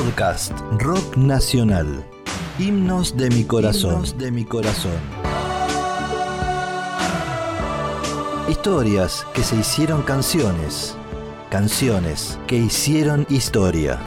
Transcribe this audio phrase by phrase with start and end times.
[0.00, 2.02] Podcast Rock Nacional.
[2.58, 3.96] Himnos de mi corazón.
[3.96, 4.98] Himnos de mi corazón.
[8.48, 10.96] Historias que se hicieron canciones.
[11.50, 14.00] Canciones que hicieron historia.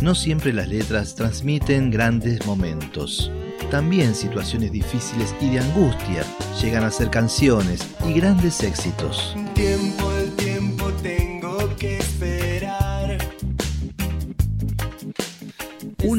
[0.00, 3.32] No siempre las letras transmiten grandes momentos.
[3.72, 6.24] También situaciones difíciles y de angustia
[6.62, 9.34] llegan a ser canciones y grandes éxitos.
[9.54, 10.09] Tiempo,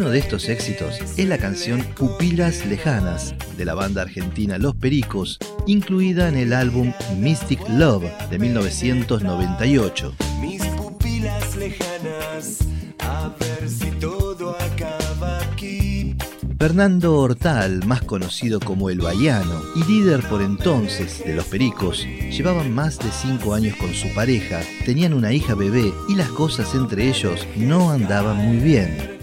[0.02, 5.38] Uno de estos éxitos es la canción Pupilas Lejanas de la banda argentina Los Pericos,
[5.68, 10.16] incluida en el álbum Mystic Love de 1998.
[10.42, 12.62] Mis pupilas lejanas,
[12.98, 16.16] a ver si todo acaba aquí.
[16.58, 22.74] Fernando Hortal, más conocido como El Baiano y líder por entonces de Los Pericos, llevaban
[22.74, 27.08] más de cinco años con su pareja, tenían una hija bebé y las cosas entre
[27.08, 29.21] ellos no andaban muy bien.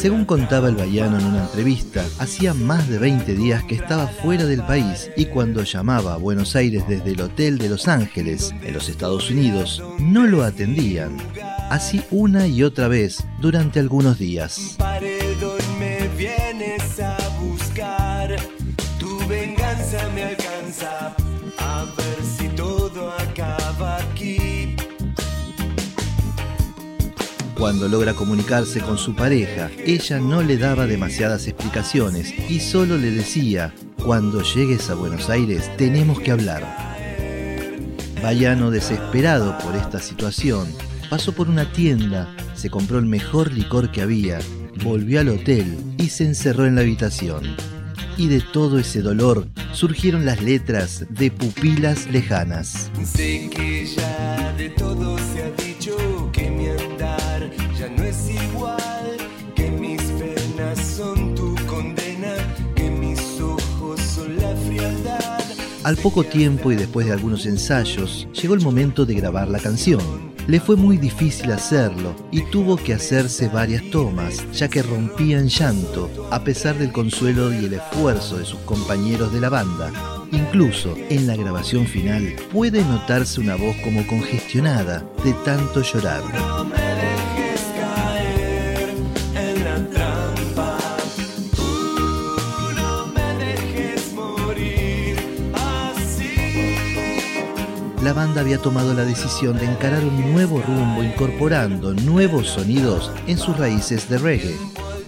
[0.00, 4.46] Según contaba el Baiano en una entrevista, hacía más de 20 días que estaba fuera
[4.46, 8.72] del país y cuando llamaba a Buenos Aires desde el Hotel de Los Ángeles, en
[8.72, 11.18] los Estados Unidos, no lo atendían.
[11.68, 14.78] Así una y otra vez durante algunos días.
[27.60, 33.10] Cuando logra comunicarse con su pareja, ella no le daba demasiadas explicaciones y solo le
[33.10, 36.64] decía, cuando llegues a Buenos Aires tenemos que hablar.
[38.22, 40.68] Bayano, desesperado por esta situación,
[41.10, 44.38] pasó por una tienda, se compró el mejor licor que había,
[44.82, 47.42] volvió al hotel y se encerró en la habitación.
[48.16, 52.90] Y de todo ese dolor surgieron las letras de Pupilas Lejanas.
[65.90, 70.00] Al poco tiempo y después de algunos ensayos, llegó el momento de grabar la canción.
[70.46, 75.48] Le fue muy difícil hacerlo y tuvo que hacerse varias tomas, ya que rompía en
[75.48, 79.90] llanto, a pesar del consuelo y el esfuerzo de sus compañeros de la banda.
[80.30, 86.22] Incluso en la grabación final puede notarse una voz como congestionada de tanto llorar.
[98.02, 103.36] La banda había tomado la decisión de encarar un nuevo rumbo incorporando nuevos sonidos en
[103.36, 104.56] sus raíces de reggae.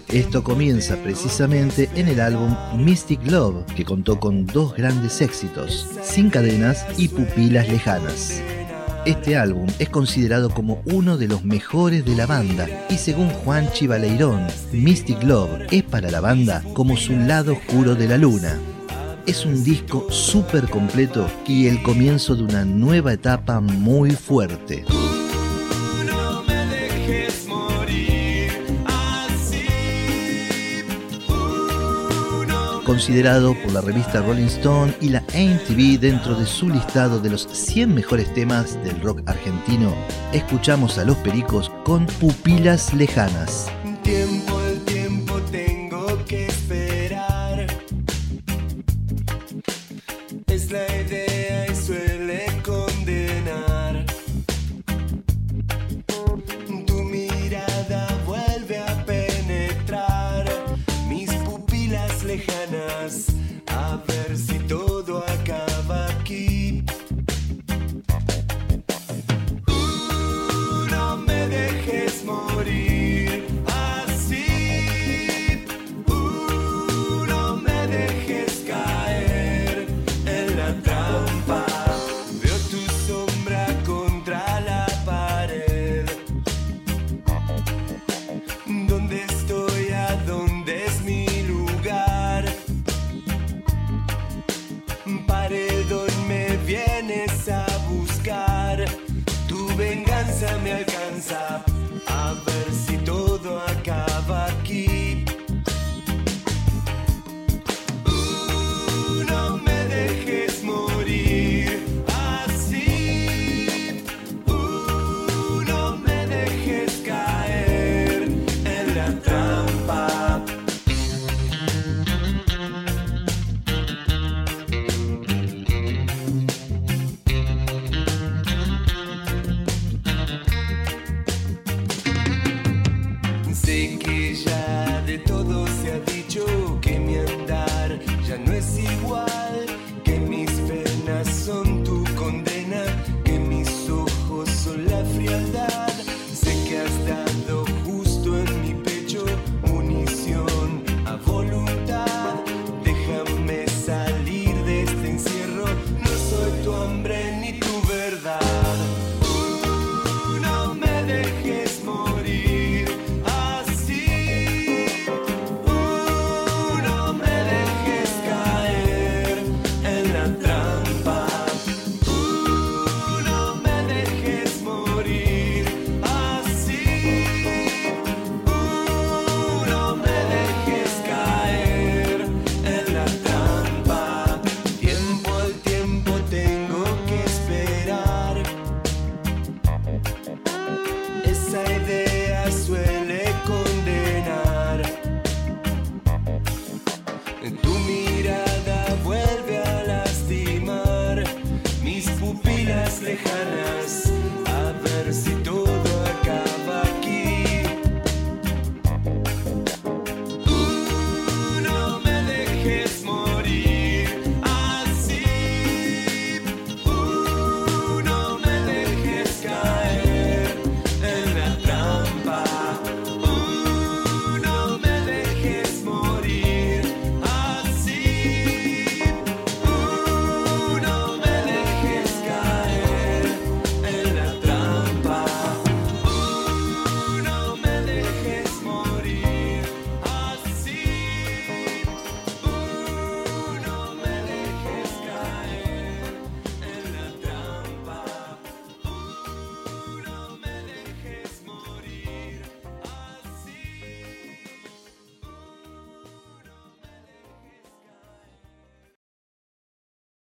[0.08, 6.28] Esto comienza precisamente en el álbum Mystic Love, que contó con dos grandes éxitos, Sin
[6.28, 8.42] cadenas y Pupilas lejanas.
[9.06, 13.72] Este álbum es considerado como uno de los mejores de la banda y según Juan
[13.72, 18.60] Chivaleirón, Mystic Love es para la banda como su lado oscuro de la luna.
[19.24, 24.84] Es un disco súper completo y el comienzo de una nueva etapa muy fuerte.
[32.84, 37.48] Considerado por la revista Rolling Stone y la MTV dentro de su listado de los
[37.50, 39.94] 100 mejores temas del rock argentino,
[40.32, 43.70] escuchamos a Los Pericos con Pupilas Lejanas.